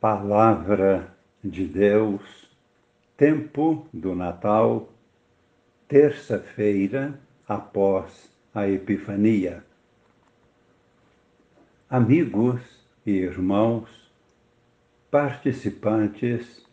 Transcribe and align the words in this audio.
Palavra 0.00 1.14
de 1.44 1.66
Deus, 1.66 2.22
tempo 3.18 3.86
do 3.92 4.14
Natal, 4.14 4.88
terça-feira 5.86 7.20
após 7.46 8.34
a 8.54 8.66
Epifania. 8.66 9.62
Amigos 11.90 12.62
e 13.04 13.10
irmãos, 13.10 13.90
participantes 15.10 16.64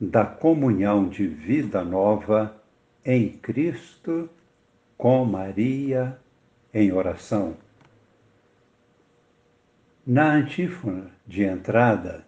da 0.00 0.24
comunhão 0.24 1.06
de 1.06 1.26
vida 1.26 1.84
nova 1.84 2.56
em 3.04 3.28
Cristo 3.28 4.26
com 4.96 5.22
Maria 5.26 6.18
em 6.72 6.92
oração. 6.92 7.58
Na 10.06 10.32
antífona 10.32 11.10
de 11.26 11.42
entrada, 11.44 12.26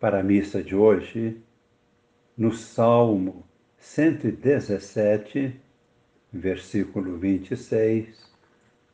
para 0.00 0.20
a 0.20 0.22
missa 0.22 0.62
de 0.62 0.74
hoje, 0.74 1.40
no 2.36 2.52
Salmo 2.52 3.44
117, 3.78 5.60
versículo 6.32 7.18
26, 7.18 8.32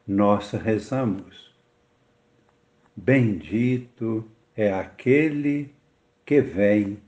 nós 0.06 0.50
rezamos: 0.52 1.54
Bendito 2.96 4.24
é 4.56 4.72
aquele 4.72 5.74
que 6.24 6.40
vem 6.40 6.98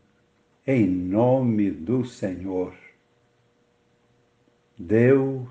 em 0.67 0.87
nome 0.87 1.71
do 1.71 2.05
Senhor. 2.05 2.75
Deus 4.79 5.49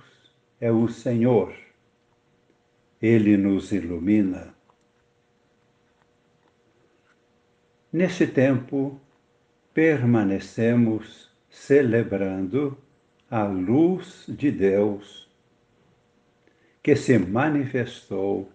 é 0.62 0.71
o 0.71 0.88
Senhor, 0.88 1.55
Ele 3.02 3.38
nos 3.38 3.71
ilumina 3.71 4.55
Nesse 7.98 8.27
tempo, 8.27 8.99
permanecemos 9.73 11.32
celebrando 11.49 12.77
a 13.32 13.46
luz 13.46 14.26
de 14.27 14.51
Deus 14.51 15.32
que 16.84 16.93
se 16.93 17.18
manifestou 17.18 18.51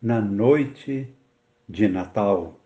na 0.00 0.20
noite 0.20 1.12
de 1.68 1.88
Natal. 1.88 2.60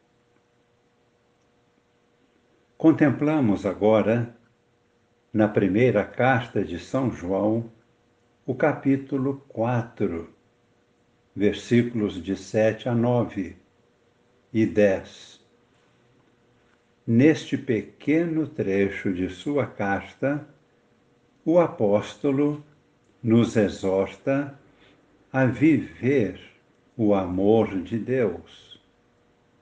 Contemplamos 2.76 3.64
agora, 3.64 4.36
na 5.32 5.48
primeira 5.48 6.04
carta 6.04 6.62
de 6.62 6.78
São 6.78 7.10
João, 7.10 7.72
o 8.44 8.54
capítulo 8.54 9.42
4, 9.48 10.28
versículos 11.34 12.22
de 12.22 12.36
7 12.36 12.90
a 12.90 12.94
9 12.94 13.63
e 14.54 14.64
10. 14.64 15.40
Neste 17.04 17.58
pequeno 17.58 18.46
trecho 18.46 19.12
de 19.12 19.28
sua 19.28 19.66
carta, 19.66 20.46
o 21.44 21.58
apóstolo 21.58 22.64
nos 23.20 23.56
exorta 23.56 24.56
a 25.32 25.44
viver 25.44 26.40
o 26.96 27.14
amor 27.14 27.82
de 27.82 27.98
Deus, 27.98 28.80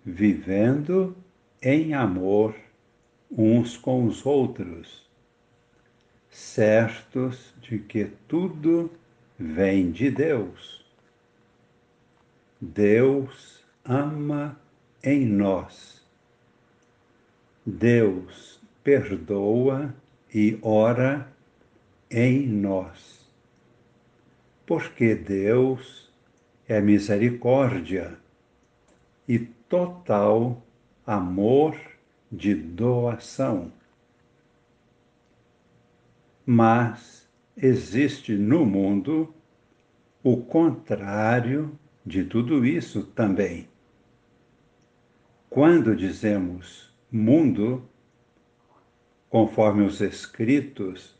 vivendo 0.05 1.17
em 1.63 1.95
amor 1.95 2.55
uns 3.31 3.79
com 3.79 4.05
os 4.05 4.27
outros, 4.27 5.09
certos 6.29 7.55
de 7.63 7.79
que 7.79 8.11
tudo 8.29 8.91
vem 9.39 9.91
de 9.91 10.11
Deus. 10.11 10.85
Deus 12.61 13.65
ama 13.85 14.61
em 15.03 15.27
nós. 15.27 16.03
Deus 17.65 18.61
perdoa 18.85 19.95
e 20.33 20.59
ora 20.63 21.29
em 22.11 22.47
nós. 22.47 23.29
Porque 24.67 25.15
Deus 25.15 26.11
é 26.69 26.81
misericórdia 26.81 28.17
e 29.29 29.39
total 29.39 30.63
amor 31.07 31.77
de 32.31 32.55
doação. 32.55 33.73
Mas 36.47 37.29
existe 37.57 38.35
no 38.35 38.65
mundo 38.65 39.35
o 40.23 40.37
contrário 40.37 41.79
de 42.05 42.25
tudo 42.25 42.65
isso 42.65 43.05
também. 43.05 43.72
Quando 45.53 45.95
dizemos 45.95 46.91
mundo, 47.11 47.87
conforme 49.29 49.85
os 49.85 50.01
escritos 50.01 51.15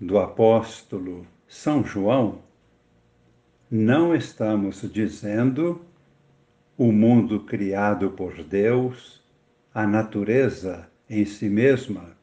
do 0.00 0.18
apóstolo 0.18 1.26
São 1.46 1.84
João, 1.84 2.40
não 3.70 4.14
estamos 4.14 4.90
dizendo 4.90 5.84
o 6.78 6.90
mundo 6.90 7.40
criado 7.40 8.12
por 8.12 8.42
Deus, 8.42 9.22
a 9.74 9.86
natureza 9.86 10.88
em 11.06 11.26
si 11.26 11.50
mesma. 11.50 12.16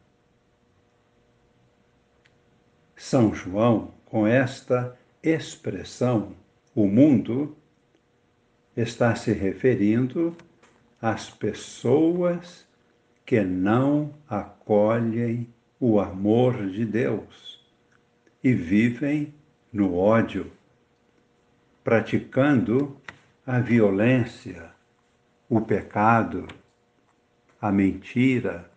São 2.95 3.35
João, 3.35 3.93
com 4.05 4.25
esta 4.25 4.97
expressão, 5.21 6.35
o 6.73 6.87
mundo, 6.87 7.55
está 8.75 9.13
se 9.13 9.31
referindo 9.31 10.35
as 11.01 11.29
pessoas 11.29 12.67
que 13.25 13.41
não 13.41 14.13
acolhem 14.29 15.51
o 15.79 15.99
amor 15.99 16.69
de 16.69 16.85
Deus 16.85 17.59
e 18.43 18.53
vivem 18.53 19.33
no 19.73 19.97
ódio, 19.97 20.51
praticando 21.83 22.97
a 23.47 23.59
violência, 23.59 24.71
o 25.49 25.59
pecado, 25.59 26.47
a 27.59 27.71
mentira, 27.71 28.69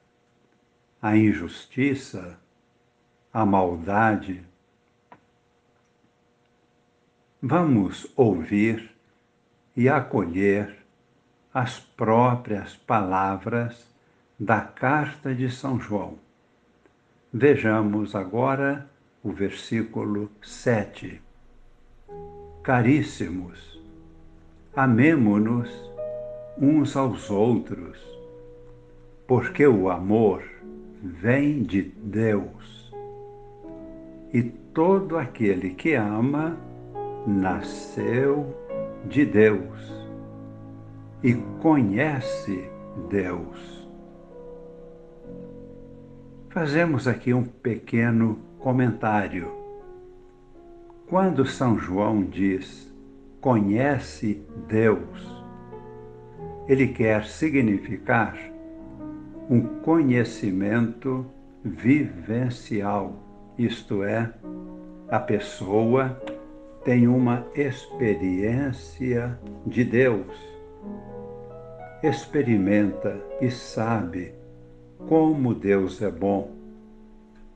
a 1.02 1.16
injustiça, 1.16 2.40
a 3.32 3.44
maldade. 3.44 4.42
Vamos 7.42 8.06
ouvir 8.16 8.90
e 9.76 9.88
acolher 9.88 10.83
as 11.54 11.78
próprias 11.78 12.74
palavras 12.74 13.88
da 14.36 14.60
carta 14.60 15.32
de 15.32 15.48
São 15.48 15.78
João. 15.78 16.18
Vejamos 17.32 18.16
agora 18.16 18.90
o 19.22 19.30
versículo 19.30 20.28
7. 20.42 21.22
Caríssimos, 22.60 23.80
amemo-nos 24.74 25.70
uns 26.60 26.96
aos 26.96 27.30
outros, 27.30 28.02
porque 29.24 29.64
o 29.64 29.88
amor 29.88 30.42
vem 31.00 31.62
de 31.62 31.82
Deus. 31.82 32.92
E 34.32 34.42
todo 34.42 35.16
aquele 35.16 35.70
que 35.70 35.94
ama 35.94 36.58
nasceu 37.24 38.52
de 39.08 39.24
Deus 39.24 39.93
e 41.24 41.32
conhece 41.62 42.70
Deus. 43.08 43.88
Fazemos 46.50 47.08
aqui 47.08 47.32
um 47.32 47.44
pequeno 47.44 48.38
comentário. 48.58 49.50
Quando 51.08 51.46
São 51.46 51.78
João 51.78 52.22
diz 52.22 52.92
conhece 53.40 54.42
Deus, 54.68 55.42
ele 56.68 56.88
quer 56.88 57.24
significar 57.24 58.36
um 59.48 59.62
conhecimento 59.80 61.24
vivencial, 61.64 63.16
isto 63.58 64.02
é, 64.02 64.30
a 65.08 65.18
pessoa 65.18 66.20
tem 66.84 67.08
uma 67.08 67.46
experiência 67.54 69.38
de 69.66 69.84
Deus 69.84 70.54
experimenta 72.06 73.18
e 73.40 73.50
sabe 73.50 74.34
como 75.08 75.54
Deus 75.54 76.02
é 76.02 76.10
bom 76.10 76.50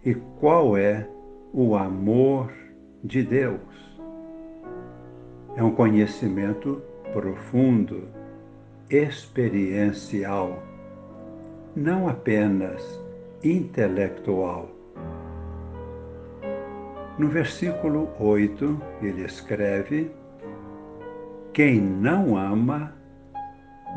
e 0.05 0.15
qual 0.41 0.75
é 0.75 1.07
o 1.53 1.77
amor 1.77 2.51
de 3.05 3.23
Deus. 3.23 3.61
É 5.55 5.63
um 5.63 5.71
conhecimento 5.71 6.81
profundo, 7.13 8.09
experiencial, 8.89 10.63
não 11.77 12.09
apenas 12.09 12.83
intelectual. 13.45 14.71
No 17.19 17.29
versículo 17.29 18.09
8, 18.19 18.81
ele 19.03 19.25
escreve: 19.25 20.11
Quem 21.53 21.81
não 21.81 22.37
ama 22.37 22.98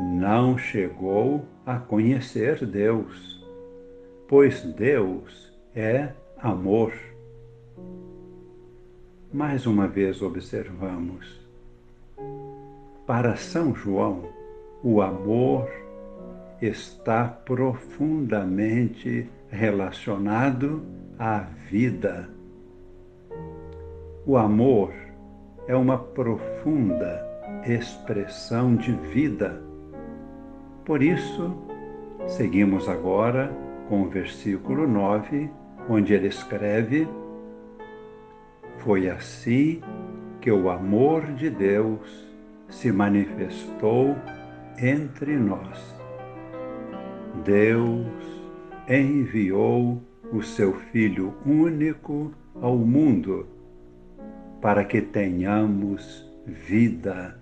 não 0.02 0.58
chegou 0.58 1.46
a 1.66 1.78
conhecer 1.78 2.66
Deus, 2.66 3.46
pois 4.28 4.64
Deus 4.64 5.54
é 5.76 6.10
amor. 6.40 6.92
Mais 9.32 9.68
uma 9.68 9.88
vez 9.88 10.22
observamos. 10.22 11.40
Para 13.06 13.36
São 13.36 13.76
João, 13.76 14.24
o 14.84 15.02
amor 15.02 15.70
está 16.62 17.28
profundamente 17.28 19.30
relacionado 19.50 20.84
à 21.20 21.40
vida. 21.70 22.30
O 24.26 24.36
amor 24.36 24.94
é 25.68 25.76
uma 25.76 25.98
profunda 25.98 27.28
expressão 27.66 28.76
de 28.76 28.92
vida. 29.14 29.71
Por 30.86 31.04
isso, 31.04 31.56
seguimos 32.28 32.90
agora 32.90 33.56
com 33.88 34.04
o 34.04 34.10
versículo 34.10 34.88
9, 34.88 35.50
onde 35.90 36.14
ele 36.14 36.28
escreve: 36.28 37.08
Foi 38.80 39.10
assim 39.10 39.82
que 40.40 40.52
o 40.52 40.70
amor 40.70 41.34
de 41.34 41.50
Deus 41.50 42.28
se 42.68 42.92
manifestou 42.92 44.16
entre 44.80 45.38
nós. 45.38 45.96
Deus 47.46 48.08
enviou 48.90 50.02
o 50.34 50.42
seu 50.42 50.74
Filho 50.74 51.34
único 51.46 52.32
ao 52.60 52.78
mundo 52.78 53.46
para 54.62 54.84
que 54.84 55.02
tenhamos 55.02 56.28
vida 56.46 57.40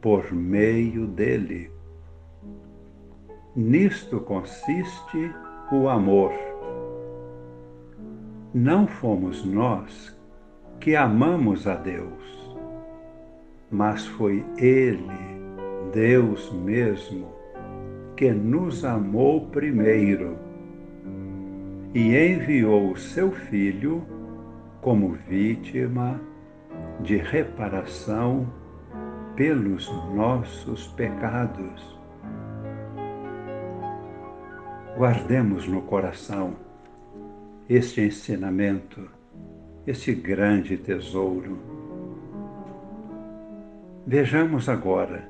por 0.00 0.32
meio 0.32 1.06
dele. 1.06 1.75
Nisto 3.56 4.20
consiste 4.20 5.34
o 5.72 5.88
amor. 5.88 6.30
Não 8.52 8.86
fomos 8.86 9.46
nós 9.46 10.14
que 10.78 10.94
amamos 10.94 11.66
a 11.66 11.74
Deus, 11.76 12.54
mas 13.70 14.06
foi 14.06 14.44
Ele, 14.58 15.00
Deus 15.90 16.52
mesmo, 16.52 17.28
que 18.14 18.30
nos 18.30 18.84
amou 18.84 19.46
primeiro 19.46 20.36
e 21.94 22.14
enviou 22.14 22.92
o 22.92 22.96
seu 22.98 23.32
Filho 23.32 24.04
como 24.82 25.12
vítima 25.30 26.20
de 27.00 27.16
reparação 27.16 28.46
pelos 29.34 29.90
nossos 30.14 30.88
pecados. 30.88 31.95
Guardemos 34.96 35.68
no 35.68 35.82
coração 35.82 36.54
este 37.68 38.00
ensinamento, 38.00 39.06
este 39.86 40.14
grande 40.14 40.78
tesouro. 40.78 41.58
Vejamos 44.06 44.70
agora, 44.70 45.28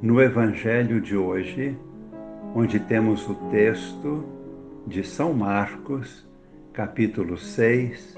no 0.00 0.22
Evangelho 0.22 1.00
de 1.00 1.16
hoje, 1.16 1.76
onde 2.54 2.78
temos 2.78 3.28
o 3.28 3.34
texto 3.50 4.24
de 4.86 5.02
São 5.02 5.32
Marcos, 5.32 6.24
capítulo 6.72 7.36
6, 7.36 8.16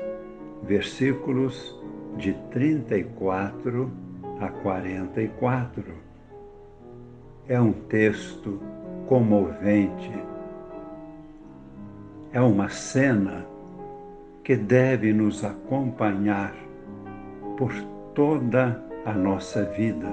versículos 0.64 1.74
de 2.18 2.34
34 2.50 3.90
a 4.38 4.48
44. 4.48 5.94
É 7.48 7.58
um 7.58 7.72
texto 7.72 8.60
comovente. 9.06 10.27
É 12.30 12.40
uma 12.42 12.68
cena 12.68 13.46
que 14.44 14.54
deve 14.54 15.14
nos 15.14 15.42
acompanhar 15.42 16.54
por 17.56 17.72
toda 18.14 18.84
a 19.06 19.12
nossa 19.14 19.64
vida. 19.64 20.08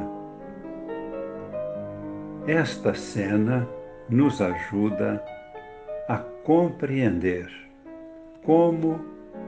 Esta 2.47 2.93
cena 2.93 3.67
nos 4.09 4.41
ajuda 4.41 5.21
a 6.07 6.17
compreender 6.45 7.51
como 8.45 9.01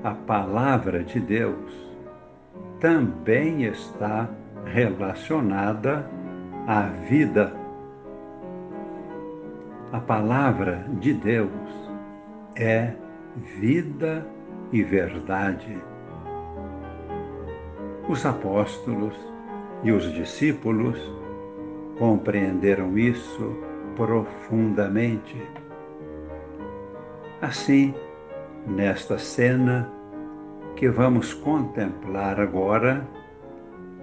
a 0.04 0.12
palavra 0.12 1.06
de 1.06 1.22
Deus 1.22 1.74
também 2.82 3.64
está 3.64 4.30
relacionada 4.66 6.06
à 6.68 6.82
vida. 7.10 7.54
A 9.94 10.02
palavra 10.02 10.86
de 11.00 11.14
Deus 11.14 11.87
é 12.60 12.94
vida 13.60 14.26
e 14.72 14.84
verdade. 14.84 15.78
Os 18.10 18.26
apóstolos 18.26 19.16
e 19.84 19.92
os 19.92 20.12
discípulos 20.14 20.98
compreenderam 22.00 22.98
isso 22.98 23.56
profundamente. 23.96 25.36
Assim, 27.42 27.94
nesta 28.66 29.18
cena, 29.18 29.92
que 30.76 30.90
vamos 30.90 31.34
contemplar 31.34 32.40
agora, 32.40 33.08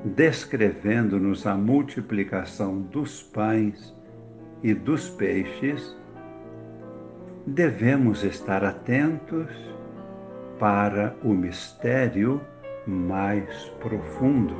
descrevendo-nos 0.04 1.46
a 1.46 1.56
multiplicação 1.56 2.80
dos 2.82 3.22
pães 3.22 3.94
e 4.62 4.74
dos 4.74 5.08
peixes, 5.08 5.96
devemos 7.46 8.24
estar 8.24 8.64
atentos 8.64 9.50
para 10.58 11.14
o 11.22 11.28
mistério 11.28 12.40
mais 12.86 13.68
profundo. 13.80 14.56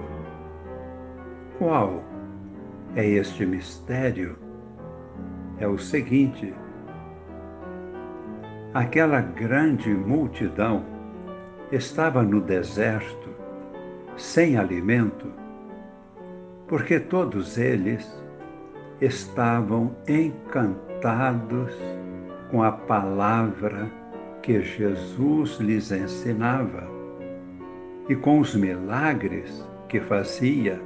Qual 1.59 2.03
é 2.95 3.07
este 3.07 3.47
mistério? 3.47 4.37
É 5.59 5.67
o 5.67 5.79
seguinte: 5.79 6.53
aquela 8.75 9.21
grande 9.21 9.89
multidão 9.89 10.85
estava 11.73 12.23
no 12.23 12.41
deserto, 12.41 13.31
sem 14.17 14.59
alimento, 14.59 15.33
porque 16.69 17.01
todos 17.01 17.57
eles 17.57 18.23
estavam 19.01 19.97
encantados 20.07 21.75
com 22.55 22.63
a 22.63 22.70
palavra 22.70 23.91
que 24.41 24.63
Jesus 24.63 25.58
lhes 25.58 25.91
ensinava 25.91 26.89
e 28.08 28.15
com 28.15 28.39
os 28.39 28.55
milagres 28.55 29.69
que 29.89 29.99
fazia. 29.99 30.81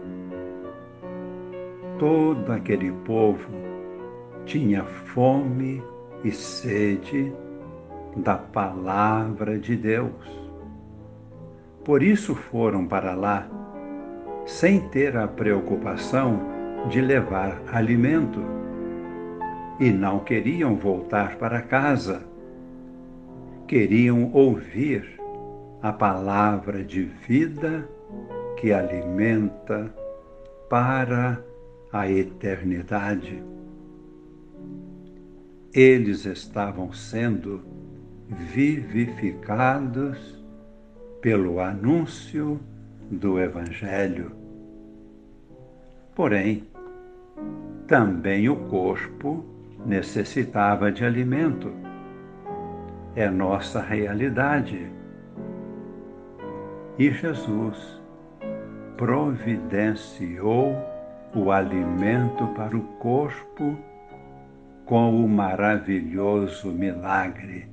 Todo 1.99 2.51
aquele 2.53 2.91
povo 3.05 3.51
tinha 4.47 4.83
fome 4.83 5.85
e 6.25 6.33
sede 6.33 7.31
da 8.17 8.37
palavra 8.37 9.59
de 9.59 9.77
Deus. 9.77 10.41
Por 11.85 12.03
isso 12.03 12.35
foram 12.35 12.87
para 12.87 13.15
lá, 13.15 13.47
sem 14.47 14.89
ter 14.89 15.19
a 15.19 15.29
preocupação 15.29 16.41
de 16.89 17.03
levar 17.03 17.61
alimento. 17.71 18.58
E 19.81 19.91
não 19.91 20.21
queriam 20.21 20.77
voltar 20.77 21.37
para 21.37 21.63
casa. 21.63 22.23
Queriam 23.67 24.31
ouvir 24.33 25.19
a 25.81 25.93
palavra 25.93 26.83
de 26.83 27.05
vida 27.05 27.89
que 28.57 28.73
alimenta 28.73 29.95
para 30.69 31.41
a 31.93 32.11
eternidade. 32.11 33.41
Eles 35.73 36.25
estavam 36.25 36.93
sendo 36.93 37.63
vivificados 38.29 40.43
pelo 41.21 41.61
anúncio 41.61 42.59
do 43.11 43.39
Evangelho. 43.39 44.33
Porém, 46.15 46.67
também 47.87 48.49
o 48.49 48.57
corpo 48.69 49.45
necessitava 49.85 50.91
de 50.91 51.05
alimento. 51.05 51.73
É 53.15 53.29
nossa 53.29 53.81
realidade. 53.81 54.91
E 56.99 57.11
Jesus 57.11 58.01
providenciou 58.97 60.77
o 61.35 61.51
alimento 61.53 62.47
para 62.49 62.77
o 62.77 62.83
corpo 62.99 63.77
com 64.85 65.25
o 65.25 65.29
maravilhoso 65.29 66.69
milagre 66.69 67.69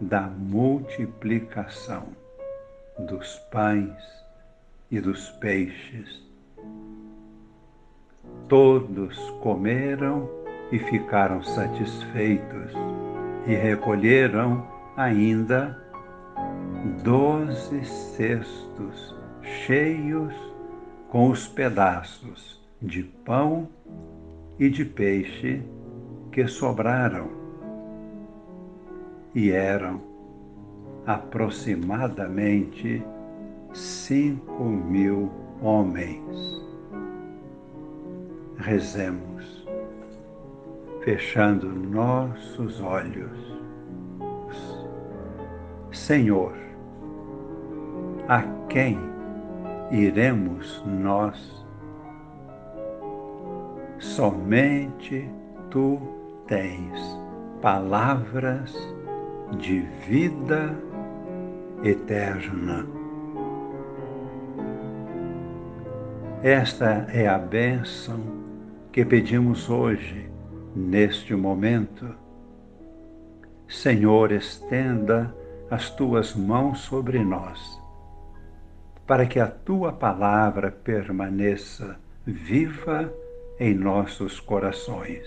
da 0.00 0.22
multiplicação 0.22 2.08
dos 2.98 3.38
pães 3.50 4.22
e 4.90 5.00
dos 5.00 5.30
peixes. 5.30 6.22
Todos 8.48 9.18
comeram 9.40 10.41
e 10.72 10.78
ficaram 10.78 11.42
satisfeitos, 11.42 12.72
e 13.46 13.54
recolheram 13.54 14.66
ainda 14.96 15.78
doze 17.04 17.84
cestos 17.84 19.14
cheios 19.42 20.34
com 21.08 21.28
os 21.30 21.46
pedaços 21.46 22.60
de 22.80 23.02
pão 23.02 23.68
e 24.58 24.70
de 24.70 24.84
peixe 24.84 25.62
que 26.32 26.46
sobraram. 26.48 27.28
E 29.34 29.50
eram 29.50 30.00
aproximadamente 31.06 33.02
cinco 33.72 34.64
mil 34.64 35.30
homens. 35.60 36.62
Rezemos, 38.58 39.61
fechando 41.04 41.68
nossos 41.68 42.80
olhos. 42.80 43.60
Senhor, 45.90 46.54
a 48.28 48.42
quem 48.68 48.98
iremos 49.90 50.82
nós? 50.86 51.66
Somente 53.98 55.28
tu 55.70 56.00
tens 56.46 57.20
palavras 57.60 58.74
de 59.58 59.80
vida 60.06 60.74
eterna. 61.84 62.86
Esta 66.42 67.06
é 67.12 67.28
a 67.28 67.38
bênção 67.38 68.18
que 68.90 69.04
pedimos 69.04 69.70
hoje, 69.70 70.31
neste 70.74 71.34
momento. 71.34 72.14
Senhor, 73.68 74.32
estenda 74.32 75.34
as 75.70 75.90
tuas 75.90 76.34
mãos 76.34 76.80
sobre 76.80 77.24
nós, 77.24 77.80
para 79.06 79.26
que 79.26 79.38
a 79.38 79.46
tua 79.46 79.92
palavra 79.92 80.70
permaneça 80.70 81.98
viva 82.26 83.12
em 83.58 83.74
nossos 83.74 84.40
corações. 84.40 85.26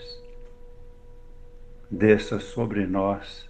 Desça 1.90 2.38
sobre 2.40 2.86
nós 2.86 3.48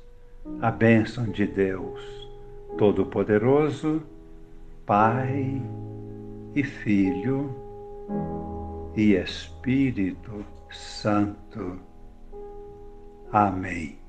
a 0.61 0.71
bênção 0.71 1.25
de 1.25 1.47
Deus 1.47 2.27
Todo-Poderoso, 2.79 4.03
Pai 4.85 5.63
e 6.55 6.63
Filho 6.63 7.55
e 8.95 9.15
Espírito 9.15 10.45
Santo. 10.77 11.81
Amém. 13.33 14.06